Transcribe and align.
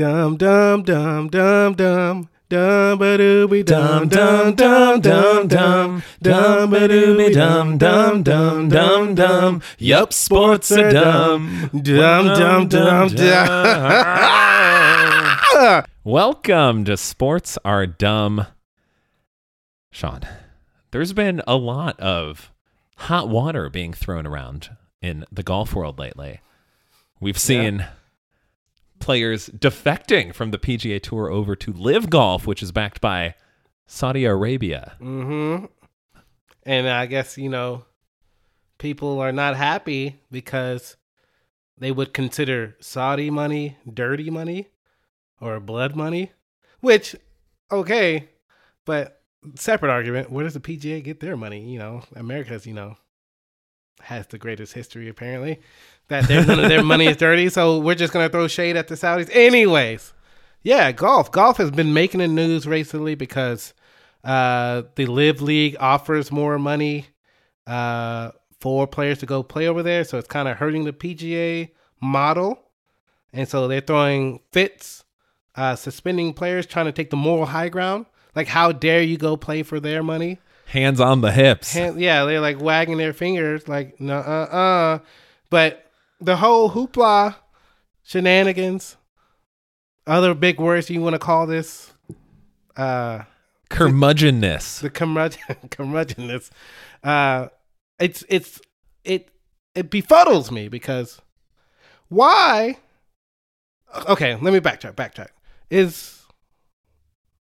Dum 0.00 0.38
dum 0.38 0.82
dum 0.82 1.28
dum 1.28 1.74
dum. 1.74 2.30
Dum 2.48 2.98
ba 2.98 3.18
dooby 3.18 3.62
dum 3.62 4.08
dum 4.08 4.54
dum 4.54 5.02
dum 5.02 5.46
dum 5.46 6.02
dum 6.22 6.70
ba 6.70 6.88
dooby 6.88 7.34
dum 7.34 7.76
dum 7.76 8.22
dum 8.22 8.70
dum 8.70 9.14
dum. 9.14 9.60
Yup, 9.76 10.14
sports 10.14 10.72
are 10.72 10.90
dumb. 10.90 11.68
Dum 11.82 12.26
dum 12.28 12.66
dum 12.66 13.08
dum. 13.08 13.44
Welcome 16.02 16.86
to 16.86 16.96
Sports 16.96 17.58
Are 17.62 17.86
Dumb. 17.86 18.46
Sean, 19.92 20.22
there's 20.92 21.12
been 21.12 21.42
a 21.46 21.56
lot 21.56 22.00
of 22.00 22.50
hot 22.96 23.28
water 23.28 23.68
being 23.68 23.92
thrown 23.92 24.26
around 24.26 24.70
in 25.02 25.26
the 25.30 25.42
golf 25.42 25.74
world 25.74 25.98
lately. 25.98 26.40
We've 27.20 27.36
seen 27.36 27.84
players 29.00 29.48
defecting 29.48 30.32
from 30.34 30.52
the 30.52 30.58
PGA 30.58 31.02
Tour 31.02 31.30
over 31.30 31.56
to 31.56 31.72
LIV 31.72 32.10
Golf, 32.10 32.46
which 32.46 32.62
is 32.62 32.70
backed 32.70 33.00
by 33.00 33.34
Saudi 33.86 34.24
Arabia. 34.24 34.96
Mm-hmm. 35.00 35.64
And 36.64 36.88
I 36.88 37.06
guess, 37.06 37.36
you 37.36 37.48
know, 37.48 37.84
people 38.78 39.18
are 39.18 39.32
not 39.32 39.56
happy 39.56 40.20
because 40.30 40.96
they 41.78 41.90
would 41.90 42.14
consider 42.14 42.76
Saudi 42.80 43.30
money 43.30 43.76
dirty 43.92 44.30
money 44.30 44.68
or 45.40 45.58
blood 45.58 45.96
money, 45.96 46.30
which, 46.80 47.16
okay, 47.72 48.28
but 48.84 49.22
separate 49.54 49.90
argument. 49.90 50.30
Where 50.30 50.44
does 50.44 50.54
the 50.54 50.60
PGA 50.60 51.02
get 51.02 51.20
their 51.20 51.36
money? 51.36 51.72
You 51.72 51.78
know, 51.78 52.02
America's, 52.14 52.66
you 52.66 52.74
know, 52.74 52.96
has 54.02 54.26
the 54.28 54.38
greatest 54.38 54.72
history 54.72 55.08
apparently 55.08 55.60
that 56.10 56.28
their 56.28 56.44
their 56.44 56.82
money 56.82 57.06
is 57.06 57.16
dirty. 57.16 57.48
So 57.48 57.78
we're 57.78 57.94
just 57.94 58.12
gonna 58.12 58.28
throw 58.28 58.46
shade 58.48 58.76
at 58.76 58.88
the 58.88 58.96
Saudis, 58.96 59.30
anyways. 59.32 60.12
Yeah, 60.62 60.92
golf. 60.92 61.32
Golf 61.32 61.56
has 61.56 61.70
been 61.70 61.94
making 61.94 62.20
the 62.20 62.28
news 62.28 62.66
recently 62.66 63.14
because 63.14 63.72
uh, 64.22 64.82
the 64.96 65.06
LIV 65.06 65.40
League 65.40 65.76
offers 65.80 66.30
more 66.30 66.58
money 66.58 67.06
uh, 67.66 68.32
for 68.60 68.86
players 68.86 69.18
to 69.18 69.26
go 69.26 69.42
play 69.42 69.68
over 69.68 69.82
there. 69.82 70.04
So 70.04 70.18
it's 70.18 70.28
kind 70.28 70.48
of 70.48 70.58
hurting 70.58 70.84
the 70.84 70.92
PGA 70.92 71.70
model, 72.02 72.60
and 73.32 73.48
so 73.48 73.68
they're 73.68 73.80
throwing 73.80 74.40
fits, 74.52 75.04
uh, 75.54 75.76
suspending 75.76 76.34
players, 76.34 76.66
trying 76.66 76.86
to 76.86 76.92
take 76.92 77.08
the 77.08 77.16
moral 77.16 77.46
high 77.46 77.70
ground. 77.70 78.04
Like, 78.34 78.48
how 78.48 78.70
dare 78.70 79.02
you 79.02 79.16
go 79.16 79.36
play 79.36 79.62
for 79.62 79.80
their 79.80 80.02
money? 80.02 80.38
Hands 80.70 81.00
on 81.00 81.20
the 81.20 81.32
hips. 81.32 81.72
Hand, 81.72 82.00
yeah, 82.00 82.24
they're 82.24 82.40
like 82.40 82.60
wagging 82.60 82.96
their 82.96 83.12
fingers, 83.12 83.66
like, 83.66 84.00
no, 84.00 84.18
uh, 84.18 84.20
uh. 84.20 84.98
But 85.50 85.84
the 86.20 86.36
whole 86.36 86.70
hoopla, 86.70 87.34
shenanigans, 88.04 88.96
other 90.06 90.32
big 90.32 90.60
words 90.60 90.88
you 90.88 91.00
want 91.00 91.14
to 91.14 91.18
call 91.18 91.48
this, 91.48 91.92
uh, 92.76 93.24
Curmudgeonness. 93.68 94.80
the 94.80 94.90
curmudgeon, 94.90 95.56
curmudgeonness, 95.70 96.50
uh, 97.02 97.48
it's 97.98 98.24
it's 98.28 98.60
it 99.04 99.28
it 99.74 99.90
befuddles 99.90 100.52
me 100.52 100.68
because 100.68 101.20
why? 102.08 102.78
Okay, 104.08 104.36
let 104.36 104.52
me 104.52 104.60
backtrack. 104.60 104.94
Backtrack 104.94 105.30
is. 105.68 106.22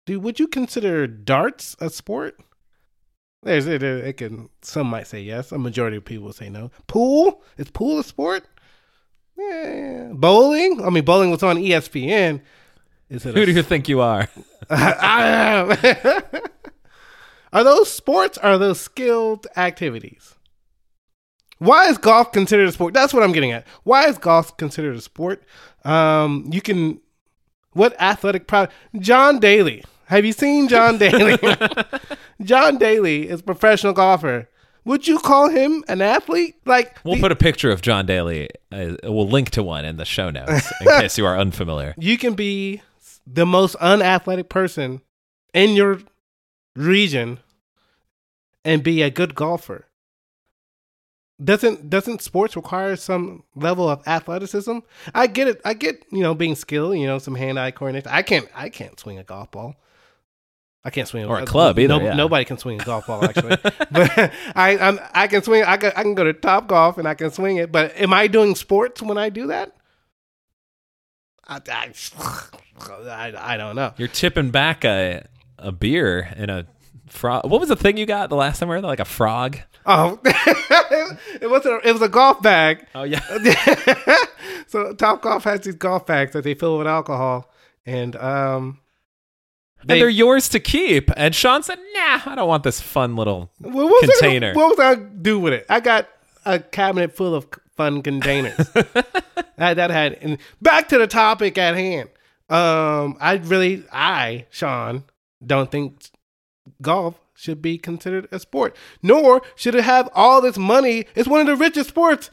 Do 0.07 0.19
would 0.19 0.39
you 0.39 0.47
consider 0.47 1.05
darts 1.05 1.75
a 1.79 1.91
sport? 1.91 2.39
There's 3.43 3.67
it. 3.67 3.83
It 3.83 4.17
can. 4.17 4.49
Some 4.61 4.87
might 4.87 5.07
say 5.07 5.21
yes. 5.21 5.51
A 5.51 5.57
majority 5.57 5.97
of 5.97 6.05
people 6.05 6.31
say 6.33 6.49
no. 6.49 6.71
Pool 6.87 7.43
is 7.57 7.69
pool 7.69 7.99
a 7.99 8.03
sport? 8.03 8.45
Yeah. 9.37 10.11
Bowling. 10.13 10.83
I 10.83 10.89
mean, 10.89 11.03
bowling 11.03 11.31
was 11.31 11.43
on 11.43 11.57
ESPN. 11.57 12.41
Is 13.09 13.25
it? 13.25 13.35
Who 13.35 13.43
a 13.43 13.45
do 13.45 13.51
you 13.51 13.63
think 13.63 13.89
you 13.89 14.01
are? 14.01 14.27
I 14.69 15.25
am. 15.25 16.31
are 17.53 17.63
those 17.63 17.91
sports? 17.91 18.37
Or 18.37 18.51
are 18.51 18.57
those 18.57 18.79
skilled 18.79 19.47
activities? 19.57 20.35
Why 21.59 21.87
is 21.87 21.97
golf 21.97 22.31
considered 22.31 22.67
a 22.67 22.71
sport? 22.71 22.93
That's 22.93 23.13
what 23.13 23.23
I'm 23.23 23.31
getting 23.31 23.51
at. 23.51 23.65
Why 23.83 24.07
is 24.07 24.17
golf 24.17 24.55
considered 24.57 24.95
a 24.95 25.01
sport? 25.01 25.43
Um, 25.83 26.49
you 26.51 26.61
can. 26.61 27.01
What 27.73 27.99
athletic 27.99 28.47
product? 28.47 28.73
John 28.99 29.39
Daly. 29.39 29.83
Have 30.05 30.25
you 30.25 30.31
seen 30.33 30.67
John 30.67 30.97
Daly? 30.99 31.37
John 32.41 32.77
Daly 32.77 33.29
is 33.29 33.39
a 33.41 33.43
professional 33.43 33.93
golfer. 33.93 34.49
Would 34.85 35.07
you 35.07 35.19
call 35.19 35.49
him 35.49 35.83
an 35.87 36.01
athlete? 36.01 36.55
Like 36.65 36.97
We'll 37.05 37.15
the- 37.15 37.21
put 37.21 37.31
a 37.31 37.35
picture 37.37 37.71
of 37.71 37.81
John 37.81 38.05
Daly. 38.05 38.49
Uh, 38.71 38.95
we'll 39.03 39.27
link 39.29 39.49
to 39.51 39.63
one 39.63 39.85
in 39.85 39.97
the 39.97 40.05
show 40.05 40.29
notes 40.29 40.71
in 40.81 40.87
case 40.99 41.17
you 41.17 41.25
are 41.25 41.37
unfamiliar. 41.37 41.93
you 41.97 42.17
can 42.17 42.33
be 42.33 42.81
the 43.25 43.45
most 43.45 43.75
unathletic 43.75 44.49
person 44.49 45.01
in 45.53 45.75
your 45.75 45.99
region 46.75 47.39
and 48.65 48.83
be 48.83 49.01
a 49.01 49.09
good 49.09 49.35
golfer. 49.35 49.87
Doesn't 51.43 51.89
doesn't 51.89 52.21
sports 52.21 52.55
require 52.55 52.95
some 52.95 53.43
level 53.55 53.89
of 53.89 54.01
athleticism? 54.07 54.79
I 55.15 55.27
get 55.27 55.47
it. 55.47 55.61
I 55.65 55.73
get 55.73 56.03
you 56.11 56.21
know 56.21 56.35
being 56.35 56.55
skilled. 56.55 56.97
You 56.97 57.07
know 57.07 57.17
some 57.17 57.35
hand 57.35 57.57
eye 57.59 57.71
coordination. 57.71 58.09
I 58.11 58.21
can't 58.21 58.47
I 58.55 58.69
can't 58.69 58.99
swing 58.99 59.17
a 59.17 59.23
golf 59.23 59.49
ball. 59.51 59.75
I 60.85 60.89
can't 60.89 61.07
swing 61.07 61.25
Or 61.25 61.39
a 61.39 61.45
club 61.45 61.79
either, 61.79 61.97
No, 61.97 62.03
yeah. 62.03 62.13
Nobody 62.13 62.43
can 62.43 62.57
swing 62.57 62.81
a 62.81 62.83
golf 62.83 63.07
ball 63.07 63.23
actually. 63.23 63.57
but 63.91 64.33
I 64.55 64.77
I'm, 64.77 64.99
I 65.13 65.27
can 65.27 65.41
swing. 65.41 65.63
I 65.63 65.77
can 65.77 65.93
I 65.95 66.03
can 66.03 66.13
go 66.13 66.25
to 66.25 66.33
top 66.33 66.67
golf 66.67 66.97
and 66.97 67.07
I 67.07 67.13
can 67.13 67.31
swing 67.31 67.57
it. 67.57 67.71
But 67.71 67.97
am 67.97 68.13
I 68.13 68.27
doing 68.27 68.55
sports 68.55 69.01
when 69.01 69.17
I 69.17 69.29
do 69.29 69.47
that? 69.47 69.75
I, 71.47 71.61
I, 71.69 71.93
I, 73.07 73.53
I 73.53 73.57
don't 73.57 73.75
know. 73.75 73.93
You're 73.97 74.07
tipping 74.09 74.51
back 74.51 74.83
a 74.83 75.25
a 75.57 75.71
beer 75.71 76.33
in 76.35 76.49
a 76.49 76.65
frog. 77.07 77.49
What 77.49 77.59
was 77.61 77.69
the 77.69 77.75
thing 77.77 77.95
you 77.97 78.05
got 78.05 78.29
the 78.29 78.35
last 78.35 78.59
time 78.59 78.67
we 78.67 78.75
were 78.75 78.81
there? 78.81 78.89
Like 78.89 78.99
a 78.99 79.05
frog? 79.05 79.59
Oh, 79.85 80.19
it 80.25 81.49
was 81.49 81.65
a 81.65 81.79
it 81.87 81.93
was 81.93 82.01
a 82.01 82.09
golf 82.09 82.41
bag. 82.41 82.85
Oh 82.93 83.03
yeah. 83.03 83.21
so 84.67 84.93
Top 84.93 85.21
Golf 85.21 85.45
has 85.45 85.61
these 85.61 85.75
golf 85.75 86.05
bags 86.05 86.33
that 86.33 86.43
they 86.43 86.53
fill 86.53 86.77
with 86.77 86.87
alcohol, 86.87 87.49
and 87.85 88.15
um, 88.17 88.79
and 89.83 89.89
they- 89.91 89.99
they're 89.99 90.09
yours 90.09 90.49
to 90.49 90.59
keep. 90.59 91.09
And 91.15 91.33
Sean 91.35 91.63
said, 91.63 91.77
"Nah, 91.93 92.21
I 92.25 92.35
don't 92.35 92.47
want 92.47 92.63
this 92.63 92.81
fun 92.81 93.15
little 93.15 93.51
what 93.59 94.03
container." 94.09 94.53
what 94.53 94.77
was 94.77 94.79
I 94.79 94.95
do 94.95 95.39
with 95.39 95.53
it? 95.53 95.65
I 95.69 95.79
got 95.79 96.07
a 96.45 96.59
cabinet 96.59 97.15
full 97.15 97.35
of 97.35 97.47
fun 97.77 98.01
containers. 98.01 98.55
that, 99.57 99.75
that 99.75 99.89
had 99.91 100.13
and 100.21 100.37
back 100.61 100.89
to 100.89 100.97
the 100.97 101.07
topic 101.07 101.57
at 101.57 101.75
hand. 101.75 102.09
Um, 102.49 103.17
I 103.19 103.39
really, 103.43 103.83
I 103.91 104.45
Sean, 104.49 105.05
don't 105.45 105.71
think 105.71 106.05
golf 106.81 107.19
should 107.35 107.61
be 107.61 107.77
considered 107.77 108.27
a 108.31 108.39
sport, 108.39 108.75
nor 109.01 109.41
should 109.55 109.75
it 109.75 109.83
have 109.83 110.09
all 110.13 110.39
this 110.41 110.57
money. 110.57 111.05
It's 111.15 111.27
one 111.27 111.41
of 111.41 111.47
the 111.47 111.55
richest 111.55 111.89
sports, 111.89 112.29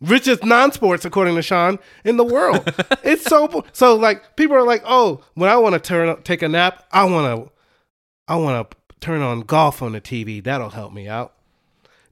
richest 0.00 0.44
non-sports, 0.44 1.04
according 1.04 1.34
to 1.36 1.42
Sean, 1.42 1.78
in 2.04 2.16
the 2.16 2.24
world. 2.24 2.62
it's 3.02 3.24
so 3.24 3.64
so. 3.72 3.94
Like 3.96 4.36
people 4.36 4.56
are 4.56 4.62
like, 4.64 4.82
oh, 4.84 5.22
when 5.34 5.50
I 5.50 5.56
want 5.56 5.74
to 5.74 5.80
turn 5.80 6.22
take 6.22 6.42
a 6.42 6.48
nap, 6.48 6.84
I 6.92 7.04
want 7.04 7.46
to, 7.46 7.52
I 8.28 8.36
want 8.36 8.70
to 8.70 8.76
turn 9.00 9.22
on 9.22 9.40
golf 9.40 9.82
on 9.82 9.92
the 9.92 10.00
TV. 10.00 10.42
That'll 10.42 10.70
help 10.70 10.92
me 10.92 11.08
out. 11.08 11.34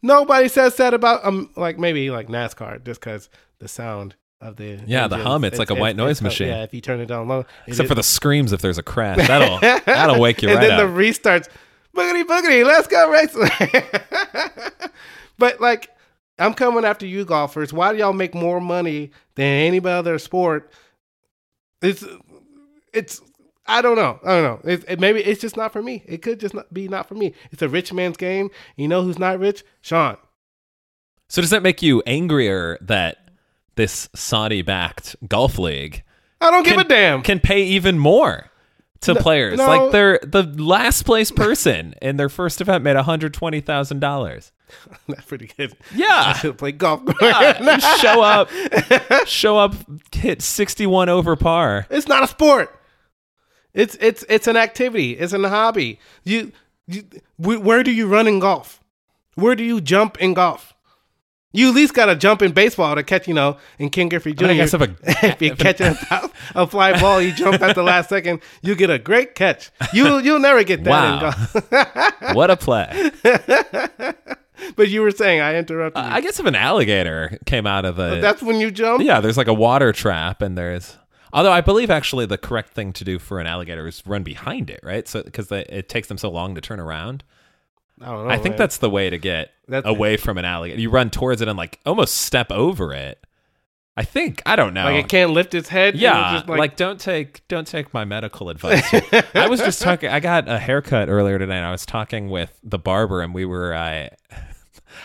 Nobody 0.02 0.48
says 0.48 0.76
that 0.76 0.94
about 0.94 1.24
um 1.24 1.50
like 1.56 1.78
maybe 1.78 2.10
like 2.10 2.28
NASCAR 2.28 2.84
just 2.84 3.00
because 3.00 3.28
the 3.58 3.66
sound 3.68 4.14
of 4.40 4.54
the 4.56 4.80
Yeah, 4.86 5.08
the 5.08 5.16
hum, 5.18 5.42
it's 5.44 5.58
like 5.58 5.70
a 5.70 5.74
white 5.74 5.96
noise 5.96 6.22
machine. 6.22 6.48
Yeah, 6.48 6.62
if 6.62 6.72
you 6.72 6.80
turn 6.80 7.00
it 7.00 7.06
down 7.06 7.26
low, 7.26 7.40
it 7.40 7.46
Except 7.66 7.86
is- 7.86 7.88
for 7.88 7.94
the 7.96 8.02
screams 8.04 8.52
if 8.52 8.60
there's 8.60 8.78
a 8.78 8.82
crash. 8.82 9.16
That'll 9.26 9.58
that'll 9.58 10.20
wake 10.20 10.42
you 10.42 10.48
right 10.48 10.56
up. 10.56 10.62
and 10.62 10.70
right 10.70 10.78
then 10.78 10.88
up. 10.88 10.94
the 10.94 11.02
restarts. 11.02 11.48
Boogity 11.96 12.24
boogity, 12.24 12.64
let's 12.64 12.86
go 12.86 13.10
race. 13.10 13.34
but 15.38 15.60
like, 15.60 15.90
I'm 16.38 16.54
coming 16.54 16.84
after 16.84 17.06
you 17.06 17.24
golfers. 17.24 17.72
Why 17.72 17.92
do 17.92 17.98
y'all 17.98 18.12
make 18.12 18.34
more 18.34 18.60
money 18.60 19.10
than 19.34 19.46
any 19.46 19.80
other 19.84 20.18
sport? 20.18 20.70
It's 21.82 22.04
it's 22.92 23.20
I 23.66 23.82
don't 23.82 23.96
know. 23.96 24.18
I 24.24 24.40
don't 24.40 24.42
know. 24.64 24.70
It, 24.72 24.84
it, 24.88 25.00
maybe 25.00 25.20
it's 25.20 25.40
just 25.40 25.56
not 25.56 25.72
for 25.72 25.82
me. 25.82 26.02
It 26.06 26.22
could 26.22 26.40
just 26.40 26.54
not 26.54 26.72
be 26.72 26.88
not 26.88 27.06
for 27.08 27.14
me. 27.14 27.34
It's 27.50 27.62
a 27.62 27.68
rich 27.68 27.92
man's 27.92 28.16
game. 28.16 28.50
You 28.76 28.88
know 28.88 29.02
who's 29.02 29.18
not 29.18 29.38
rich? 29.38 29.62
Sean. 29.82 30.16
so 31.28 31.40
does 31.42 31.50
that 31.50 31.62
make 31.62 31.82
you 31.82 32.02
angrier 32.06 32.78
that 32.80 33.30
this 33.76 34.08
Saudi-backed 34.14 35.16
golf 35.28 35.58
league 35.58 36.02
I 36.40 36.50
don't 36.50 36.64
give 36.64 36.74
Can- 36.76 36.86
a 36.86 36.88
damn. 36.88 37.22
can 37.22 37.40
pay 37.40 37.62
even 37.64 37.98
more 37.98 38.47
to 39.02 39.14
players? 39.14 39.58
no. 39.58 39.66
Like 39.66 39.92
they're 39.92 40.20
the 40.22 40.42
last 40.42 41.04
place 41.04 41.30
person 41.30 41.94
in 42.02 42.16
their 42.16 42.28
first 42.28 42.60
event 42.60 42.84
made 42.84 42.96
hundred 42.96 43.34
twenty 43.34 43.60
thousand 43.60 44.00
dollars. 44.00 44.52
That's 45.08 45.24
pretty 45.24 45.50
good. 45.56 45.74
Yeah. 45.94 46.34
play 46.56 46.72
golf. 46.72 47.02
You 47.20 47.80
show 47.98 48.22
up, 48.22 48.50
show 49.26 49.58
up, 49.58 49.74
hit 50.12 50.42
sixty-one 50.42 51.08
over 51.08 51.36
par. 51.36 51.86
It's 51.90 52.08
not 52.08 52.22
a 52.22 52.26
sport. 52.26 52.74
It's 53.74 53.96
it's 54.00 54.24
it's 54.28 54.46
an 54.46 54.56
activity. 54.56 55.12
It's 55.12 55.32
a 55.32 55.48
hobby. 55.48 56.00
You, 56.24 56.52
you 56.86 57.04
where 57.36 57.82
do 57.82 57.92
you 57.92 58.06
run 58.06 58.26
in 58.26 58.40
golf? 58.40 58.80
Where 59.34 59.54
do 59.54 59.62
you 59.62 59.80
jump 59.80 60.20
in 60.20 60.34
golf? 60.34 60.74
You 61.58 61.70
at 61.70 61.74
least 61.74 61.92
got 61.92 62.06
to 62.06 62.14
jump 62.14 62.40
in 62.40 62.52
baseball 62.52 62.94
to 62.94 63.02
catch, 63.02 63.26
you 63.26 63.34
know, 63.34 63.56
in 63.80 63.90
Ken 63.90 64.08
Griffey 64.08 64.32
Jr. 64.32 64.44
I, 64.44 64.48
mean, 64.48 64.60
I 64.60 64.62
guess 64.62 64.74
if 64.74 64.80
a 64.80 64.96
if 65.26 65.42
you're 65.42 65.56
catching 65.56 65.96
a, 66.08 66.30
a, 66.54 66.66
fly 66.68 67.00
ball, 67.00 67.20
you 67.20 67.32
jump 67.32 67.60
at 67.60 67.74
the 67.74 67.82
last 67.82 68.10
second, 68.10 68.42
you 68.62 68.76
get 68.76 68.90
a 68.90 68.98
great 68.98 69.34
catch. 69.34 69.72
You 69.92 70.20
you'll 70.20 70.38
never 70.38 70.62
get 70.62 70.84
that. 70.84 71.68
Wow. 71.72 72.18
what 72.34 72.52
a 72.52 72.56
play! 72.56 73.10
but 74.76 74.88
you 74.88 75.02
were 75.02 75.10
saying 75.10 75.40
I 75.40 75.56
interrupted. 75.56 76.00
Uh, 76.00 76.08
I 76.08 76.20
guess 76.20 76.38
if 76.38 76.46
an 76.46 76.54
alligator 76.54 77.36
came 77.44 77.66
out 77.66 77.84
of 77.84 77.96
the 77.96 78.20
that's 78.20 78.40
when 78.40 78.60
you 78.60 78.70
jump. 78.70 79.02
yeah, 79.02 79.20
there's 79.20 79.36
like 79.36 79.48
a 79.48 79.54
water 79.54 79.92
trap, 79.92 80.40
and 80.40 80.56
there's 80.56 80.96
although 81.32 81.50
I 81.50 81.60
believe 81.60 81.90
actually 81.90 82.26
the 82.26 82.38
correct 82.38 82.72
thing 82.72 82.92
to 82.92 83.02
do 83.02 83.18
for 83.18 83.40
an 83.40 83.48
alligator 83.48 83.88
is 83.88 84.00
run 84.06 84.22
behind 84.22 84.70
it, 84.70 84.78
right? 84.84 85.08
So 85.08 85.24
because 85.24 85.50
it 85.50 85.88
takes 85.88 86.06
them 86.06 86.18
so 86.18 86.30
long 86.30 86.54
to 86.54 86.60
turn 86.60 86.78
around. 86.78 87.24
I 88.00 88.06
don't 88.06 88.26
know. 88.26 88.30
I 88.32 88.36
think 88.36 88.52
man. 88.52 88.58
that's 88.58 88.78
the 88.78 88.90
way 88.90 89.10
to 89.10 89.18
get 89.18 89.50
That's- 89.66 89.90
away 89.90 90.16
from 90.16 90.38
an 90.38 90.44
alligator. 90.44 90.80
You 90.80 90.90
run 90.90 91.10
towards 91.10 91.40
it 91.40 91.48
and 91.48 91.56
like 91.58 91.80
almost 91.86 92.16
step 92.16 92.50
over 92.52 92.92
it. 92.92 93.24
I 93.96 94.04
think 94.04 94.42
I 94.46 94.54
don't 94.54 94.74
know. 94.74 94.84
like 94.84 95.04
it 95.06 95.08
can't 95.08 95.32
lift 95.32 95.54
its 95.56 95.68
head. 95.68 95.96
Yeah, 95.96 96.34
just 96.34 96.48
like, 96.48 96.76
don't 96.76 97.00
take 97.00 97.46
don't 97.48 97.66
take 97.66 97.92
my 97.92 98.04
medical 98.04 98.48
advice. 98.48 98.84
I 99.34 99.48
was 99.48 99.58
just 99.58 99.82
talking. 99.82 100.08
I 100.08 100.20
got 100.20 100.48
a 100.48 100.56
haircut 100.60 101.08
earlier 101.08 101.36
today, 101.36 101.56
and 101.56 101.66
I 101.66 101.72
was 101.72 101.84
talking 101.84 102.30
with 102.30 102.56
the 102.62 102.78
barber, 102.78 103.22
and 103.22 103.34
we 103.34 103.44
were. 103.44 103.74
I 103.74 104.10
uh, 104.30 104.36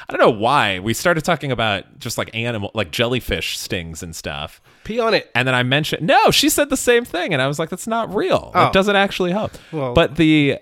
I 0.07 0.15
don't 0.15 0.21
know 0.21 0.29
why 0.39 0.77
we 0.77 0.93
started 0.93 1.25
talking 1.25 1.51
about 1.51 1.97
just 1.97 2.19
like 2.19 2.29
animal, 2.35 2.69
like 2.75 2.91
jellyfish 2.91 3.57
stings 3.57 4.03
and 4.03 4.15
stuff. 4.15 4.61
pee 4.83 4.99
on 4.99 5.15
it. 5.15 5.31
And 5.33 5.47
then 5.47 5.55
I 5.55 5.63
mentioned 5.63 6.05
no. 6.05 6.29
She 6.29 6.47
said 6.49 6.69
the 6.69 6.77
same 6.77 7.03
thing, 7.03 7.33
and 7.33 7.41
I 7.41 7.47
was 7.47 7.57
like, 7.57 7.69
"That's 7.69 7.87
not 7.87 8.13
real. 8.13 8.51
Oh. 8.53 8.67
It 8.67 8.73
doesn't 8.73 8.95
actually 8.95 9.31
help." 9.31 9.53
Well- 9.71 9.95
but 9.95 10.17
the, 10.17 10.59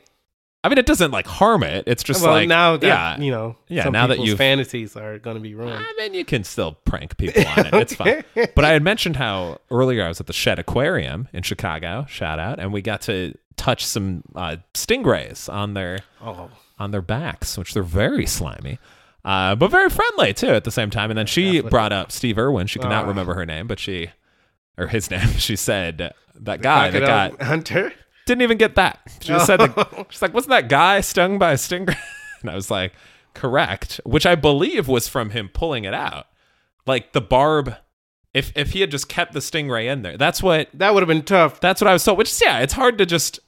I 0.64 0.70
mean, 0.70 0.78
it 0.78 0.86
doesn't 0.86 1.10
like 1.12 1.26
harm 1.26 1.64
it. 1.64 1.86
It's 1.88 2.04
just 2.04 2.22
well, 2.22 2.34
like 2.34 2.48
now 2.48 2.78
that 2.78 2.86
yeah, 2.86 3.18
you 3.20 3.32
know, 3.32 3.56
Yeah, 3.68 3.84
some 3.86 3.94
now 3.94 4.06
that 4.08 4.20
you've- 4.20 4.38
fantasies 4.38 4.96
are 4.96 5.18
going 5.18 5.36
to 5.36 5.42
be 5.42 5.56
ruined. 5.56 5.84
I 5.84 5.94
mean, 5.98 6.14
you 6.14 6.24
can 6.24 6.44
still 6.44 6.74
prank 6.86 7.18
people 7.18 7.44
on 7.48 7.66
it. 7.66 7.74
It's 7.74 7.96
fine. 7.96 8.24
But 8.56 8.64
I 8.66 8.70
had 8.70 8.84
mentioned 8.84 9.16
how 9.16 9.58
earlier 9.72 10.06
I 10.06 10.08
was 10.08 10.20
at 10.20 10.28
the 10.28 10.34
Shedd 10.34 10.60
Aquarium 10.60 11.28
in 11.34 11.42
Chicago. 11.44 12.06
Shout 12.08 12.38
out, 12.38 12.60
and 12.60 12.72
we 12.72 12.82
got 12.84 13.02
to 13.02 13.34
touch 13.58 13.86
some 13.86 14.24
uh, 14.36 14.58
stingrays 14.76 15.52
on 15.52 15.74
their 15.74 16.00
Oh, 16.24 16.50
on 16.78 16.92
their 16.92 17.02
backs, 17.02 17.58
which 17.58 17.74
they're 17.74 17.82
very 17.84 18.26
slimy. 18.28 18.78
Uh, 19.26 19.56
but 19.56 19.70
very 19.70 19.90
friendly 19.90 20.34
too 20.34 20.50
at 20.50 20.64
the 20.64 20.72
same 20.72 20.90
time. 20.90 21.10
And 21.12 21.18
then 21.18 21.28
she 21.28 21.62
what- 21.62 21.70
brought 21.72 21.92
up 21.92 22.12
Steve 22.12 22.38
Irwin. 22.38 22.68
She 22.68 22.78
could 22.80 22.90
not 22.90 23.06
Ah. 23.06 23.08
remember 23.10 23.34
her 23.34 23.46
name, 23.46 23.66
but 23.68 23.80
she, 23.80 24.10
or 24.78 24.88
his 24.88 25.10
name, 25.12 25.28
she 25.38 25.56
said 25.56 26.14
that 26.36 26.62
guy 26.62 26.90
that 26.92 27.00
got 27.00 27.42
hunter. 27.42 27.94
Didn't 28.26 28.42
even 28.44 28.58
get 28.58 28.76
that. 28.76 29.00
She 29.22 29.30
just 29.30 29.46
said, 29.46 29.58
the, 29.58 30.06
she's 30.10 30.22
like, 30.22 30.34
wasn't 30.34 30.52
that 30.52 30.70
guy 30.70 31.02
stung 31.02 31.38
by 31.40 31.52
a 31.54 31.56
stingray? 31.56 31.98
And 32.42 32.50
I 32.50 32.56
was 32.56 32.72
like, 32.72 32.94
correct, 33.36 34.02
which 34.04 34.26
I 34.26 34.34
believe 34.34 34.88
was 34.88 35.08
from 35.08 35.30
him 35.30 35.48
pulling 35.54 35.84
it 35.84 35.94
out. 35.94 36.26
Like 36.88 37.12
the 37.14 37.22
barb, 37.22 37.76
if 38.34 38.52
if 38.56 38.72
he 38.72 38.82
had 38.82 38.90
just 38.90 39.08
kept 39.08 39.34
the 39.34 39.40
stingray 39.42 39.86
in 39.92 40.02
there, 40.02 40.18
that's 40.18 40.42
what 40.42 40.68
That 40.74 40.94
would 40.96 41.04
have 41.04 41.08
been 41.08 41.22
tough. 41.22 41.60
that's 41.60 41.82
what 41.82 41.88
I 41.88 41.94
was 41.94 42.04
told. 42.04 42.18
Which 42.18 42.32
is, 42.32 42.42
yeah, 42.44 42.60
it's 42.60 42.74
hard 42.74 42.98
to 42.98 43.06
just 43.06 43.40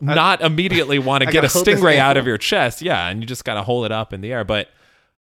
not 0.00 0.40
immediately 0.40 0.98
want 1.10 1.22
to 1.22 1.26
get 1.26 1.44
a 1.44 1.46
gotta 1.46 1.52
hold 1.52 1.66
this 1.66 1.78
stingray 1.80 1.98
out 1.98 2.16
of 2.16 2.26
your 2.26 2.36
chest. 2.36 2.82
Yeah, 2.82 3.06
and 3.08 3.20
you 3.20 3.26
just 3.26 3.44
got 3.44 3.54
to 3.54 3.62
hold 3.62 3.84
it 3.84 3.92
up 3.92 4.12
in 4.12 4.20
the 4.20 4.32
air. 4.32 4.42
But 4.42 4.68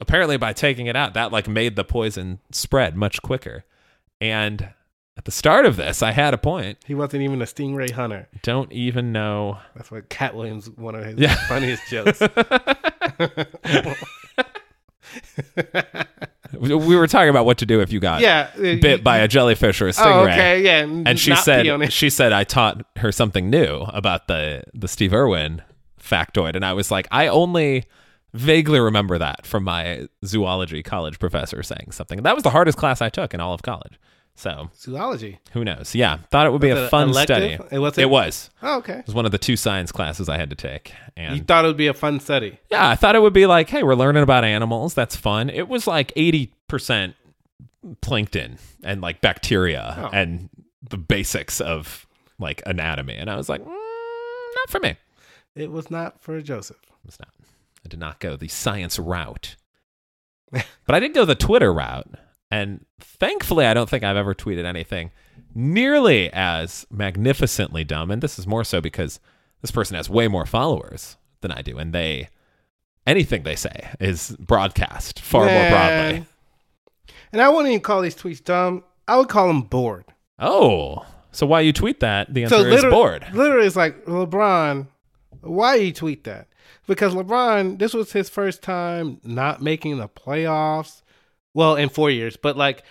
apparently, 0.01 0.39
by 0.39 0.55
taking 0.55 0.87
it 0.87 0.97
out, 0.97 1.13
that 1.13 1.31
like 1.33 1.47
made 1.47 1.77
the 1.77 1.85
poison 1.85 2.39
spread 2.51 2.97
much 2.97 3.21
quicker. 3.21 3.67
And 4.23 4.71
at 5.17 5.25
the 5.27 5.31
start 5.31 5.67
of 5.67 5.77
this, 5.77 6.03
I 6.03 6.13
had 6.13 6.33
a 6.35 6.39
point. 6.39 6.79
He 6.87 6.95
wasn't 6.95 7.23
even 7.23 7.43
a 7.43 7.45
stingray 7.45 7.91
hunter. 7.91 8.29
Don't 8.43 8.73
even 8.73 9.13
know. 9.13 9.59
That's 9.77 9.91
what 9.91 10.09
Katt 10.09 10.35
Williams 10.35 10.71
one 10.71 10.95
of 10.95 11.05
his 11.05 11.19
Yeah. 11.19 11.35
funniest 11.49 11.83
jokes. 11.89 12.21
We 16.59 16.75
we 16.75 16.97
were 16.97 17.07
talking 17.07 17.29
about 17.29 17.45
what 17.45 17.59
to 17.59 17.67
do 17.67 17.81
if 17.81 17.93
you 17.93 18.01
got 18.01 18.21
yeah, 18.21 18.51
uh, 18.57 18.61
bit 18.61 19.05
by 19.05 19.19
a 19.19 19.29
jellyfish 19.29 19.81
or 19.83 19.89
a 19.89 19.91
stingray. 19.91 20.05
Oh, 20.07 20.27
stingray. 20.27 20.33
okay, 20.33 20.63
yeah. 20.63 20.81
And 21.07 21.19
she 21.19 21.31
not 21.31 21.45
pee 21.45 21.71
on 21.71 21.81
said 21.81 21.93
she 21.93 22.11
said 22.11 22.33
I 22.33 22.45
taught 22.45 22.85
her 22.97 23.13
something 23.13 23.51
new 23.51 23.81
about 23.89 24.29
the 24.29 24.63
the 24.75 24.89
Steve 24.89 25.13
Irwin 25.13 25.63
factoid, 26.01 26.57
and 26.57 26.65
I 26.65 26.73
was 26.73 26.91
like, 26.91 27.07
I 27.11 27.27
only 27.29 27.85
vaguely 28.35 28.81
remember 28.81 29.19
that 29.19 29.47
from 29.47 29.65
my 29.65 30.09
zoology 30.25 30.83
college 30.83 31.19
professor 31.19 31.63
saying 31.63 31.91
something. 31.93 32.23
That 32.23 32.35
was 32.35 32.43
the 32.45 32.51
hardest 32.51 32.79
class 32.79 33.03
I 33.03 33.09
took 33.11 33.35
in 33.35 33.41
all 33.41 33.53
of 33.53 33.63
college. 33.63 33.99
So 34.35 34.71
zoology. 34.77 35.39
who 35.53 35.63
knows? 35.65 35.95
Yeah, 35.95 36.19
thought 36.31 36.47
it 36.47 36.51
would 36.53 36.61
be 36.63 36.71
Was 36.71 36.81
a 36.81 36.89
fun 36.89 37.11
elective? 37.11 37.37
study. 37.55 37.75
It 37.75 37.79
was 37.79 37.99
It 37.99 38.09
was. 38.11 38.51
Oh, 38.63 38.79
okay. 38.79 38.99
It 39.01 39.07
was 39.07 39.15
one 39.15 39.27
of 39.27 39.31
the 39.31 39.39
two 39.39 39.57
science 39.57 39.93
classes 39.93 40.29
I 40.29 40.37
had 40.39 40.51
to 40.51 40.57
take, 40.57 40.95
and 41.17 41.37
You 41.37 41.43
thought 41.45 41.65
it 41.65 41.69
would 41.69 41.77
be 41.77 41.87
a 41.87 41.95
fun 41.95 42.19
study. 42.19 42.59
yeah, 42.71 42.89
I 42.89 42.97
thought 42.97 43.15
it 43.15 43.21
would 43.23 43.35
be 43.35 43.47
like, 43.47 43.69
hey, 43.69 43.83
we're 43.83 43.95
learning 43.95 44.23
about 44.23 44.45
animals. 44.45 44.95
That's 44.95 45.15
fun. 45.17 45.51
It 45.51 45.69
was 45.69 45.87
like 45.87 46.13
80% 46.17 47.15
plankton 48.01 48.59
and 48.83 49.01
like 49.01 49.21
bacteria 49.21 49.95
Oh. 49.99 50.11
and 50.13 50.49
the 50.89 50.97
basics 50.99 51.61
of 51.61 52.07
like 52.39 52.63
anatomy. 52.67 53.15
And 53.17 53.29
I 53.31 53.37
was 53.37 53.49
like, 53.49 53.61
mm, 53.63 53.67
not 53.67 54.71
for 54.71 54.81
me. 54.81 54.97
It 55.55 55.71
was 55.71 55.91
not 55.91 56.21
for 56.23 56.41
Joseph. 56.41 56.79
It 56.83 57.07
was 57.07 57.19
not. 57.21 57.29
I 57.85 57.89
did 57.89 58.01
not 58.01 58.19
go 58.19 58.37
the 58.37 58.49
science 58.49 58.99
route. 58.99 59.57
but 60.53 60.65
I 60.89 61.01
did 61.01 61.15
go 61.15 61.25
the 61.25 61.35
Twitter 61.35 61.73
route. 61.73 62.09
And 62.53 62.85
thankfully, 63.01 63.65
I 63.65 63.73
don't 63.73 63.89
think 63.89 64.05
I've 64.05 64.19
ever 64.19 64.35
tweeted 64.35 64.67
anything 64.67 65.11
nearly 65.55 66.31
as 66.35 66.87
magnificently 66.91 67.83
dumb. 67.83 68.11
And 68.11 68.23
this 68.23 68.39
is 68.39 68.47
more 68.47 68.63
so 68.63 68.83
because 68.83 69.21
this 69.63 69.71
person 69.71 69.97
has 69.97 70.11
way 70.11 70.29
more 70.29 70.45
followers 70.45 71.17
than 71.41 71.51
I 71.51 71.63
do. 71.63 71.79
And 71.79 71.95
they, 71.95 72.29
anything 73.07 73.45
they 73.45 73.57
say 73.57 73.89
is 73.99 74.37
broadcast 74.39 75.19
far 75.19 75.47
more 75.47 75.71
broadly. 75.71 76.27
And 77.33 77.41
I 77.41 77.49
wouldn't 77.49 77.69
even 77.69 77.81
call 77.81 78.03
these 78.03 78.15
tweets 78.15 78.45
dumb. 78.45 78.85
I 79.09 79.17
would 79.17 79.31
call 79.31 79.47
them 79.47 79.63
bored. 79.63 80.05
Oh, 80.39 81.07
so 81.31 81.47
why 81.47 81.63
you 81.63 81.73
tweet 81.73 82.01
that? 82.01 82.35
The 82.35 82.45
answer 82.45 82.57
is 82.57 82.65
literally, 82.65 82.91
bored. 82.91 83.27
literally, 83.33 83.67
it's 83.67 83.77
like 83.77 84.05
LeBron. 84.05 84.89
Why 85.41 85.77
you 85.77 85.95
tweet 85.95 86.25
that? 86.25 86.49
Because 86.87 87.15
LeBron, 87.15 87.79
this 87.79 87.95
was 87.95 88.13
his 88.13 88.29
first 88.29 88.63
time 88.63 89.23
not 89.25 89.63
making 89.63 89.97
the 89.97 90.09
playoffs. 90.09 91.01
Well, 91.55 91.77
in 91.77 91.89
four 91.89 92.11
years, 92.11 92.37
but 92.37 92.57
like, 92.57 92.83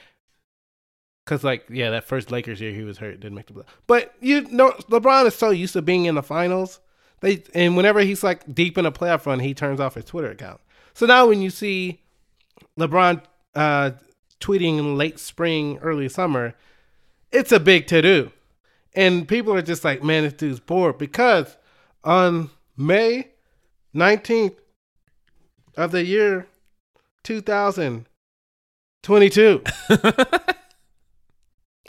cause 1.25 1.43
like, 1.43 1.65
yeah, 1.69 1.89
that 1.91 2.03
first 2.03 2.31
Lakers 2.31 2.61
year 2.61 2.71
he 2.71 2.83
was 2.83 2.97
hurt, 2.97 3.19
didn't 3.19 3.35
make 3.35 3.47
the 3.47 3.53
playoffs. 3.53 3.65
But 3.87 4.13
you 4.19 4.41
know, 4.49 4.71
LeBron 4.89 5.25
is 5.25 5.35
so 5.35 5.49
used 5.49 5.73
to 5.73 5.81
being 5.81 6.05
in 6.05 6.15
the 6.15 6.23
finals. 6.23 6.79
They 7.21 7.43
and 7.53 7.75
whenever 7.75 8.01
he's 8.01 8.23
like 8.23 8.53
deep 8.53 8.77
in 8.77 8.85
a 8.85 8.91
playoff 8.91 9.25
run, 9.25 9.39
he 9.39 9.53
turns 9.53 9.79
off 9.79 9.95
his 9.95 10.05
Twitter 10.05 10.31
account. 10.31 10.61
So 10.93 11.05
now 11.05 11.27
when 11.27 11.41
you 11.41 11.49
see 11.49 12.01
LeBron 12.79 13.23
uh, 13.55 13.91
tweeting 14.39 14.77
in 14.77 14.97
late 14.97 15.19
spring, 15.19 15.77
early 15.81 16.09
summer, 16.09 16.55
it's 17.31 17.51
a 17.51 17.59
big 17.59 17.87
to 17.87 18.01
do. 18.01 18.31
And 18.93 19.27
people 19.27 19.53
are 19.53 19.61
just 19.61 19.85
like, 19.85 20.03
man, 20.03 20.23
this 20.23 20.33
dude's 20.33 20.59
bored 20.59 20.97
because 20.97 21.57
on 22.03 22.49
May 22.75 23.29
19th 23.95 24.57
of 25.77 25.91
the 25.91 26.03
year 26.03 26.47
2022, 29.03 29.63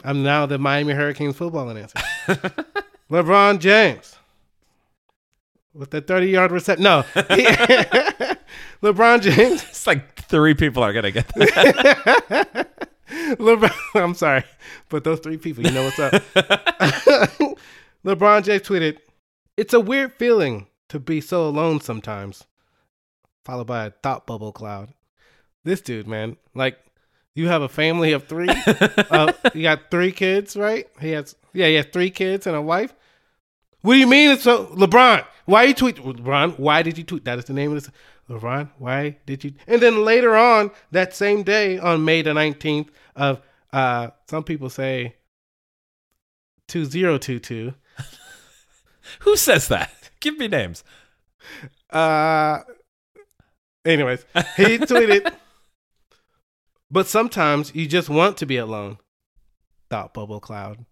I'm 0.03 0.23
now 0.23 0.47
the 0.47 0.57
Miami 0.57 0.93
Hurricanes 0.93 1.35
football 1.37 1.69
announcer. 1.69 1.99
LeBron 3.11 3.59
James 3.59 4.17
with 5.75 5.91
the 5.91 6.01
30 6.01 6.27
yard 6.27 6.51
reception. 6.51 6.83
No, 6.83 7.03
LeBron 8.81 9.21
James 9.21 9.63
It's 9.63 9.85
like 9.85 10.15
three 10.23 10.55
people 10.55 10.81
are 10.81 10.91
going 10.91 11.03
to 11.03 11.11
get 11.11 11.27
that. 11.35 12.69
LeBron, 13.09 13.71
I'm 13.93 14.15
sorry, 14.15 14.43
but 14.89 15.03
those 15.03 15.19
three 15.19 15.37
people, 15.37 15.63
you 15.63 15.71
know 15.71 15.83
what's 15.83 15.99
up. 15.99 16.13
LeBron 18.03 18.43
James 18.43 18.63
tweeted, 18.63 18.97
"It's 19.55 19.73
a 19.73 19.79
weird 19.79 20.13
feeling 20.13 20.65
to 20.89 20.99
be 20.99 21.21
so 21.21 21.47
alone 21.47 21.79
sometimes." 21.79 22.45
Followed 23.45 23.67
by 23.67 23.85
a 23.85 23.91
thought 23.91 24.25
bubble 24.25 24.53
cloud. 24.53 24.93
This 25.65 25.81
dude, 25.81 26.07
man, 26.07 26.37
like 26.55 26.77
you 27.35 27.47
have 27.47 27.61
a 27.61 27.69
family 27.69 28.11
of 28.11 28.27
three. 28.27 28.49
uh, 29.09 29.33
you 29.53 29.63
got 29.63 29.91
three 29.91 30.11
kids, 30.11 30.55
right? 30.55 30.87
He 30.99 31.11
has, 31.11 31.35
yeah, 31.53 31.67
he 31.67 31.75
has 31.75 31.87
three 31.87 32.09
kids 32.09 32.47
and 32.47 32.55
a 32.55 32.61
wife. 32.61 32.93
What 33.81 33.93
do 33.93 33.99
you 33.99 34.07
mean 34.07 34.31
it's 34.31 34.43
so 34.43 34.67
LeBron? 34.67 35.25
Why 35.45 35.63
you 35.63 35.73
tweet 35.73 35.97
LeBron? 35.97 36.57
Why 36.57 36.83
did 36.83 36.97
you 36.97 37.03
tweet? 37.03 37.25
That 37.25 37.39
is 37.39 37.45
the 37.45 37.53
name 37.53 37.75
of 37.75 37.83
this. 37.83 37.91
LeBron, 38.29 38.69
why 38.77 39.17
did 39.25 39.43
you? 39.43 39.53
And 39.67 39.81
then 39.81 40.05
later 40.05 40.35
on 40.35 40.71
that 40.91 41.13
same 41.13 41.43
day, 41.43 41.77
on 41.77 42.05
May 42.05 42.21
the 42.21 42.33
nineteenth, 42.33 42.89
of 43.15 43.41
uh, 43.73 44.11
some 44.29 44.43
people 44.43 44.69
say 44.69 45.15
two 46.67 46.85
zero 46.85 47.17
two 47.17 47.39
two. 47.39 47.73
Who 49.19 49.35
says 49.35 49.67
that? 49.67 49.91
Give 50.21 50.37
me 50.37 50.47
names. 50.47 50.85
Uh, 51.89 52.59
anyways, 53.85 54.25
he 54.55 54.77
tweeted, 54.77 55.33
but 56.93 57.07
sometimes 57.07 57.73
you 57.75 57.87
just 57.87 58.07
want 58.07 58.37
to 58.37 58.45
be 58.45 58.55
alone. 58.57 58.99
Thought 59.89 60.13
bubble 60.13 60.39
cloud. 60.39 60.85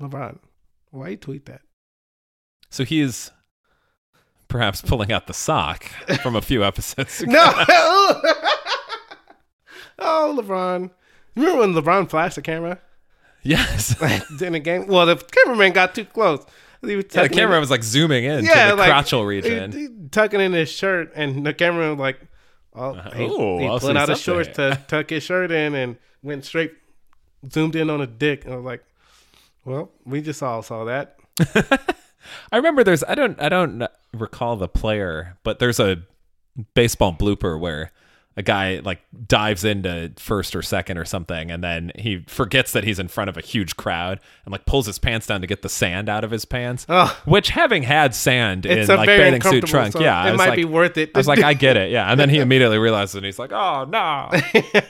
LeBron, 0.00 0.38
why 0.90 1.08
you 1.10 1.16
tweet 1.16 1.46
that? 1.46 1.62
So 2.68 2.84
he 2.84 3.00
is 3.00 3.30
perhaps 4.48 4.82
pulling 4.82 5.12
out 5.12 5.26
the 5.26 5.34
sock 5.34 5.84
from 6.22 6.34
a 6.36 6.42
few 6.42 6.64
episodes 6.64 7.20
ago. 7.22 7.32
No. 7.32 7.52
oh, 9.98 10.36
LeBron. 10.40 10.90
Remember 11.36 11.60
when 11.60 11.72
LeBron 11.74 12.08
flashed 12.10 12.36
the 12.36 12.42
camera 12.42 12.78
Yes. 13.42 13.94
in 14.42 14.52
the 14.52 14.58
game? 14.58 14.86
Well, 14.86 15.06
the 15.06 15.16
cameraman 15.16 15.72
got 15.72 15.94
too 15.94 16.04
close. 16.04 16.44
He 16.82 16.96
was 16.96 17.06
Yeah, 17.14 17.22
the 17.24 17.28
camera 17.28 17.56
in- 17.56 17.60
was 17.60 17.70
like 17.70 17.82
zooming 17.82 18.24
in 18.24 18.44
yeah, 18.44 18.70
to 18.70 18.76
the 18.76 18.82
like, 18.82 18.90
crotchal 18.90 19.20
he- 19.20 19.26
region. 19.26 19.72
he 19.72 19.88
tucking 20.10 20.40
in 20.40 20.52
his 20.52 20.70
shirt, 20.70 21.12
and 21.14 21.44
the 21.46 21.52
camera 21.54 21.90
was 21.90 21.98
like, 21.98 22.20
oh, 22.74 22.94
uh, 22.94 23.14
he, 23.14 23.24
oh, 23.28 23.58
he 23.58 23.78
pulled 23.78 23.96
out 23.96 24.08
his 24.08 24.20
shorts 24.20 24.50
to 24.56 24.80
tuck 24.88 25.10
his 25.10 25.22
shirt 25.22 25.50
in 25.50 25.74
and 25.74 25.96
went 26.22 26.44
straight, 26.44 26.72
zoomed 27.50 27.76
in 27.76 27.90
on 27.90 28.00
a 28.00 28.06
dick. 28.06 28.44
And 28.44 28.54
I 28.54 28.56
was 28.56 28.64
like, 28.64 28.84
well, 29.64 29.90
we 30.04 30.20
just 30.20 30.42
all 30.42 30.62
saw 30.62 30.84
that. 30.84 31.16
I 32.52 32.56
remember 32.56 32.84
there's 32.84 33.04
I 33.04 33.14
don't 33.14 33.40
I 33.40 33.48
don't 33.48 33.86
recall 34.12 34.56
the 34.56 34.68
player, 34.68 35.36
but 35.42 35.58
there's 35.58 35.80
a 35.80 36.02
baseball 36.74 37.14
blooper 37.14 37.58
where 37.58 37.92
a 38.36 38.42
guy 38.42 38.80
like 38.84 39.00
dives 39.26 39.64
into 39.64 40.12
first 40.16 40.54
or 40.54 40.62
second 40.62 40.96
or 40.96 41.04
something 41.04 41.50
and 41.50 41.64
then 41.64 41.90
he 41.96 42.24
forgets 42.28 42.72
that 42.72 42.84
he's 42.84 42.98
in 42.98 43.08
front 43.08 43.28
of 43.28 43.36
a 43.36 43.40
huge 43.40 43.76
crowd 43.76 44.20
and 44.44 44.52
like 44.52 44.64
pulls 44.66 44.86
his 44.86 44.98
pants 44.98 45.26
down 45.26 45.40
to 45.40 45.46
get 45.46 45.62
the 45.62 45.68
sand 45.68 46.08
out 46.08 46.22
of 46.22 46.30
his 46.30 46.44
pants. 46.44 46.86
Oh. 46.88 47.20
Which 47.24 47.50
having 47.50 47.82
had 47.82 48.14
sand 48.14 48.66
It's 48.66 48.88
in 48.88 48.96
like 48.96 49.06
bathing 49.06 49.42
suit 49.42 49.66
trunk, 49.66 49.92
so 49.92 50.00
yeah, 50.00 50.32
it 50.32 50.36
might 50.36 50.50
like, 50.50 50.56
be 50.56 50.64
worth 50.64 50.96
it. 50.96 51.10
I 51.14 51.18
was 51.18 51.26
like, 51.26 51.42
I 51.42 51.54
get 51.54 51.76
it, 51.76 51.90
yeah. 51.90 52.10
And 52.10 52.20
then 52.20 52.30
he 52.30 52.38
immediately 52.40 52.78
realizes 52.78 53.16
and 53.16 53.24
he's 53.24 53.38
like, 53.38 53.52
Oh 53.52 53.84
no. 53.84 54.30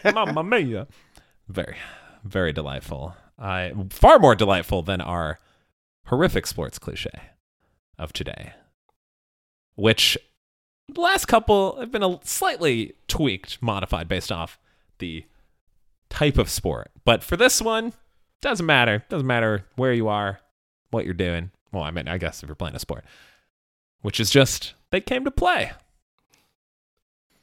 Mamma 0.12 0.44
mia. 0.44 0.86
Very, 1.48 1.76
very 2.24 2.52
delightful. 2.52 3.16
I 3.38 3.72
far 3.88 4.18
more 4.18 4.34
delightful 4.34 4.82
than 4.82 5.00
our 5.00 5.38
horrific 6.06 6.46
sports 6.46 6.78
cliche 6.78 7.10
of 7.98 8.12
today, 8.12 8.52
which 9.76 10.18
the 10.94 11.00
last 11.00 11.26
couple 11.26 11.78
have 11.80 11.90
been 11.90 12.02
a 12.02 12.18
slightly 12.24 12.94
tweaked, 13.08 13.62
modified 13.62 14.08
based 14.08 14.30
off 14.30 14.58
the 14.98 15.24
type 16.08 16.38
of 16.38 16.50
sport. 16.50 16.90
But 17.04 17.22
for 17.22 17.36
this 17.36 17.60
one, 17.62 17.92
doesn't 18.40 18.66
matter. 18.66 19.04
Doesn't 19.08 19.26
matter 19.26 19.66
where 19.76 19.92
you 19.92 20.08
are, 20.08 20.40
what 20.90 21.04
you're 21.04 21.14
doing. 21.14 21.50
Well, 21.72 21.82
I 21.82 21.90
mean, 21.90 22.08
I 22.08 22.18
guess 22.18 22.42
if 22.42 22.48
you're 22.48 22.56
playing 22.56 22.76
a 22.76 22.80
sport, 22.80 23.04
which 24.02 24.20
is 24.20 24.30
just 24.30 24.74
they 24.90 25.00
came 25.00 25.24
to 25.24 25.30
play. 25.30 25.72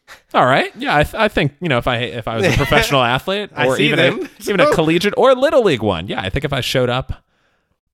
All 0.33 0.45
right, 0.45 0.71
yeah, 0.77 0.97
I, 0.97 1.03
th- 1.03 1.15
I 1.15 1.27
think 1.27 1.53
you 1.59 1.67
know 1.69 1.77
if 1.77 1.87
I 1.87 1.97
if 1.97 2.27
I 2.27 2.37
was 2.37 2.45
a 2.45 2.51
professional 2.57 3.03
athlete 3.03 3.49
or 3.57 3.79
even 3.79 3.99
a, 3.99 4.29
even 4.41 4.59
a 4.59 4.71
collegiate 4.73 5.13
or 5.17 5.35
little 5.35 5.63
league 5.63 5.81
one, 5.81 6.07
yeah, 6.07 6.21
I 6.21 6.29
think 6.29 6.45
if 6.45 6.53
I 6.53 6.61
showed 6.61 6.89
up, 6.89 7.23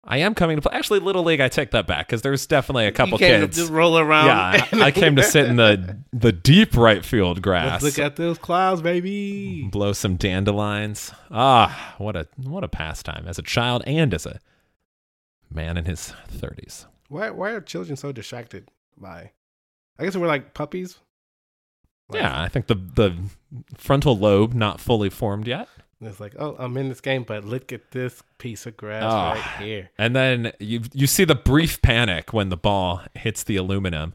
I 0.06 0.18
am 0.18 0.36
coming 0.36 0.58
to 0.58 0.62
play. 0.62 0.78
Actually, 0.78 1.00
little 1.00 1.24
league, 1.24 1.40
I 1.40 1.48
take 1.48 1.72
that 1.72 1.88
back 1.88 2.08
because 2.08 2.22
there's 2.24 2.46
definitely 2.46 2.88
a 2.88 2.92
couple 2.92 3.18
kids. 3.18 3.62
roll 3.70 3.98
around. 3.98 4.26
yeah, 4.28 4.68
I, 4.74 4.88
I 4.88 4.92
came 4.92 5.16
to 5.16 5.24
sit 5.24 5.46
in 5.46 5.56
the 5.56 5.98
the 6.12 6.32
deep 6.34 6.76
right 6.76 7.06
field 7.06 7.42
grass, 7.42 7.82
Let's 7.82 7.98
look 7.98 8.06
at 8.06 8.18
those 8.18 8.38
clouds, 8.38 8.82
baby. 8.82 9.64
blow 9.72 9.94
some 9.94 10.18
dandelions. 10.18 11.12
Ah, 11.32 11.96
what 12.00 12.16
a 12.18 12.28
what 12.36 12.64
a 12.66 12.68
pastime 12.68 13.26
as 13.28 13.40
a 13.40 13.44
child 13.44 13.82
and 13.88 14.14
as 14.14 14.26
a 14.26 14.40
man 15.50 15.78
in 15.78 15.86
his 15.86 16.12
thirties. 16.28 16.86
Why 17.08 17.30
why 17.30 17.52
are 17.52 17.62
children 17.62 17.96
so 17.96 18.12
distracted 18.12 18.70
by? 18.98 19.32
I 19.98 20.04
guess 20.04 20.18
we're 20.18 20.28
like 20.28 20.54
puppies. 20.54 20.98
Like, 22.10 22.22
Yeah, 22.24 22.42
I 22.42 22.50
think 22.50 22.68
the 22.68 22.76
the 22.76 23.16
frontal 23.78 24.18
lobe 24.18 24.54
not 24.54 24.82
fully 24.82 25.10
formed 25.10 25.48
yet. 25.48 25.70
It's 26.06 26.20
like, 26.20 26.36
oh, 26.40 26.56
I'm 26.60 26.76
in 26.78 26.90
this 26.90 27.02
game, 27.02 27.24
but 27.24 27.44
look 27.46 27.72
at 27.74 27.92
this 27.92 28.22
piece 28.38 28.66
of 28.66 28.76
grass 28.78 29.04
Oh. 29.06 29.40
right 29.40 29.62
here. 29.64 29.90
And 29.98 30.16
then 30.16 30.52
you 30.60 30.82
you 30.94 31.08
see 31.08 31.24
the 31.26 31.36
brief 31.36 31.82
panic 31.82 32.34
when 32.34 32.50
the 32.50 32.58
ball 32.58 33.02
hits 33.16 33.44
the 33.44 33.56
aluminum, 33.56 34.14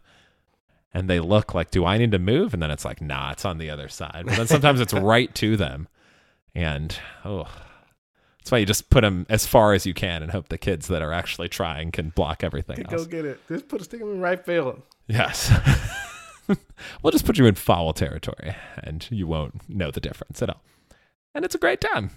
and 0.95 1.09
they 1.09 1.21
look 1.21 1.55
like, 1.55 1.71
"Do 1.71 1.85
I 1.85 1.99
need 1.99 2.13
to 2.13 2.19
move?" 2.19 2.55
And 2.55 2.63
then 2.63 2.71
it's 2.71 2.85
like, 2.85 3.01
"Nah, 3.01 3.33
it's 3.33 3.45
on 3.45 3.59
the 3.59 3.71
other 3.71 3.89
side." 3.89 4.25
But 4.27 4.37
then 4.37 4.47
sometimes 4.47 4.81
it's 4.81 4.93
right 5.15 5.35
to 5.37 5.57
them, 5.57 5.89
and 6.55 6.97
oh, 7.25 7.49
that's 8.39 8.51
why 8.53 8.59
you 8.59 8.67
just 8.67 8.89
put 8.91 9.03
them 9.03 9.27
as 9.29 9.47
far 9.47 9.75
as 9.75 9.85
you 9.85 9.93
can 9.95 10.23
and 10.23 10.33
hope 10.33 10.49
the 10.49 10.59
kids 10.59 10.89
that 10.89 11.03
are 11.03 11.13
actually 11.13 11.49
trying 11.49 11.91
can 11.93 12.11
block 12.11 12.43
everything 12.43 12.83
Go 12.89 12.97
else. 12.97 13.07
get 13.07 13.25
it. 13.27 13.41
Just 13.49 13.69
put 13.69 13.81
a 13.81 13.85
stick 13.85 14.01
in 14.01 14.21
right 14.21 14.43
field. 14.45 14.81
Yes. 15.07 15.53
we'll 17.03 17.11
just 17.13 17.27
put 17.27 17.37
you 17.39 17.45
in 17.47 17.55
foul 17.55 17.93
territory 17.93 18.55
and 18.83 19.07
you 19.11 19.27
won't 19.27 19.69
know 19.69 19.91
the 19.91 20.01
difference 20.01 20.41
at 20.43 20.49
all. 20.49 20.63
And 21.39 21.45
it's 21.45 21.55
a 21.55 21.59
great 21.59 21.81
time. 21.81 22.11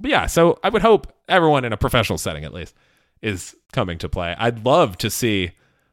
But 0.00 0.10
yeah, 0.10 0.24
so 0.24 0.58
I 0.64 0.70
would 0.70 0.80
hope 0.80 1.12
everyone 1.28 1.66
in 1.66 1.74
a 1.74 1.76
professional 1.76 2.16
setting, 2.16 2.44
at 2.46 2.54
least, 2.54 2.74
is 3.20 3.54
coming 3.74 3.98
to 3.98 4.08
play. 4.08 4.34
I'd 4.38 4.64
love 4.64 4.96
to 4.98 5.10
see 5.10 5.50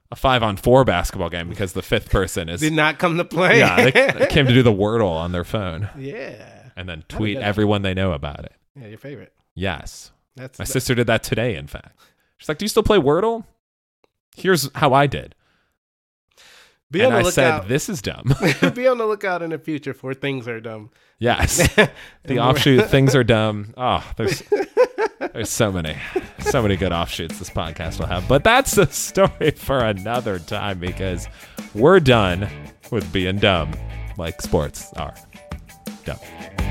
a 0.09 0.15
five 0.15 0.41
on 0.41 0.55
four 0.55 0.85
basketball 0.85 1.29
game 1.29 1.49
because 1.49 1.73
the 1.73 1.81
fifth 1.81 2.09
person 2.09 2.47
is. 2.47 2.61
Did 2.61 2.71
not 2.71 2.97
come 2.97 3.17
to 3.17 3.25
play. 3.25 3.59
yeah, 3.59 3.89
they, 3.89 3.91
they 4.19 4.27
came 4.27 4.47
to 4.47 4.53
do 4.53 4.63
the 4.63 4.71
Wordle 4.71 5.09
on 5.11 5.33
their 5.33 5.43
phone 5.43 5.89
yeah. 5.97 6.69
and 6.77 6.87
then 6.87 7.03
tweet 7.09 7.39
everyone 7.39 7.81
they 7.81 7.93
know 7.93 8.13
about 8.13 8.45
it. 8.45 8.53
Yeah, 8.79 8.87
your 8.87 8.97
favorite. 8.97 9.33
Yes. 9.53 10.13
That's 10.37 10.57
My 10.57 10.63
the- 10.63 10.71
sister 10.71 10.95
did 10.95 11.07
that 11.07 11.23
today, 11.23 11.57
in 11.57 11.67
fact. 11.67 11.99
She's 12.37 12.47
like, 12.47 12.57
Do 12.57 12.63
you 12.63 12.69
still 12.69 12.83
play 12.83 12.99
Wordle? 12.99 13.43
Here's 14.37 14.73
how 14.75 14.93
I 14.93 15.07
did. 15.07 15.35
be 16.89 17.01
and 17.01 17.13
on 17.13 17.19
I 17.19 17.23
the 17.23 17.31
said, 17.33 17.53
lookout. 17.55 17.67
This 17.67 17.89
is 17.89 18.01
dumb. 18.01 18.33
be 18.73 18.87
on 18.87 18.97
the 18.97 19.05
lookout 19.05 19.41
in 19.41 19.49
the 19.49 19.59
future 19.59 19.93
for 19.93 20.13
things 20.13 20.45
that 20.45 20.55
are 20.55 20.61
dumb. 20.61 20.89
Yes. 21.21 21.69
The 22.23 22.37
offshoot 22.37 22.87
things 22.91 23.15
are 23.15 23.23
dumb. 23.23 23.73
Oh, 23.75 24.05
there's 24.15 24.43
there's 25.33 25.49
so 25.49 25.71
many, 25.71 25.97
so 26.39 26.61
many 26.61 26.75
good 26.75 26.91
offshoots 26.91 27.39
this 27.39 27.49
podcast 27.49 27.97
will 27.99 28.05
have. 28.05 28.27
But 28.27 28.43
that's 28.43 28.77
a 28.77 28.85
story 28.85 29.49
for 29.51 29.79
another 29.79 30.37
time 30.37 30.77
because 30.77 31.27
we're 31.73 31.99
done 31.99 32.47
with 32.91 33.11
being 33.11 33.37
dumb, 33.37 33.73
like 34.19 34.39
sports 34.39 34.93
are 34.97 35.15
dumb. 36.05 36.70